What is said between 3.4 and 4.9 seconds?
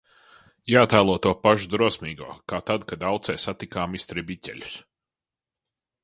satikām "izstrebiķeļus"."